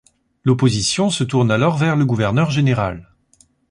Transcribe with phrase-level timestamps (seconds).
[0.43, 3.13] L'opposition se tourne alors vers le gouverneur général.